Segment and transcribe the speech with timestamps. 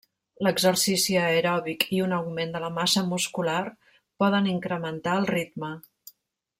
[0.45, 3.61] L'exercici aeròbic i un augment de la massa muscular
[4.25, 5.75] poden incrementar el ritme.